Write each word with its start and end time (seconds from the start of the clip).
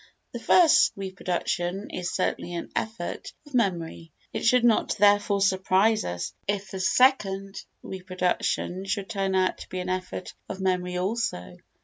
The 0.31 0.39
first 0.39 0.93
reproduction 0.95 1.91
is 1.91 2.09
certainly 2.09 2.55
an 2.55 2.71
effort 2.75 3.31
of 3.45 3.53
memory. 3.53 4.11
It 4.33 4.43
should 4.43 4.63
not 4.63 4.97
therefore 4.97 5.41
surprise 5.41 6.03
us 6.05 6.33
if 6.47 6.71
the 6.71 6.79
second 6.79 7.63
reproduction 7.83 8.85
should 8.85 9.07
turn 9.11 9.35
out 9.35 9.59
to 9.59 9.69
be 9.69 9.79
an 9.79 9.89
effort 9.89 10.33
of 10.49 10.59
memory 10.59 10.97
also. 10.97 11.55